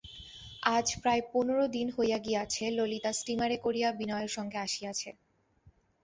আজ 0.69 0.87
প্রায় 1.01 1.21
পনেরো 1.31 1.65
দিন 1.75 1.87
হইয়া 1.97 2.17
গিয়াছে 2.19 2.63
ললিতা 2.77 3.11
স্টীমারে 3.13 3.57
করিয়া 3.65 3.89
বিনয়ের 3.99 4.31
সঙ্গে 4.37 4.57
আসিয়াছে। 4.59 5.09